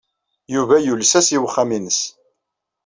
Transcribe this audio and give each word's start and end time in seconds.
Yuba 0.53 0.75
yules-as 0.83 1.27
i 1.35 1.37
uxxam-nnes. 1.45 1.99